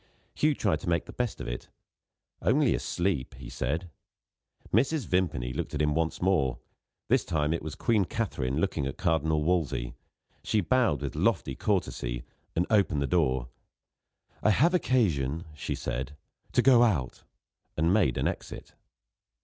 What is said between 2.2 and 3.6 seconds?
"Only asleep," he